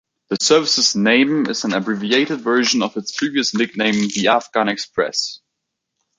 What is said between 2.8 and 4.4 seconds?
of its previous nickname "The